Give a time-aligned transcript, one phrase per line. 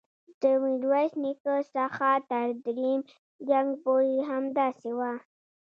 [0.41, 2.99] د میرویس نیکه څخه تر دریم
[3.49, 5.13] جنګ پورې همداسې وه.